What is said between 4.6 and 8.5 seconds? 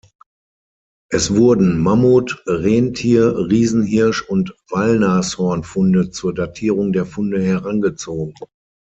Wollnashorn-Funde zur Datierung der Funde herangezogen.